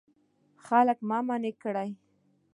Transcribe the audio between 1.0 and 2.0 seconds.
منع نه کړې.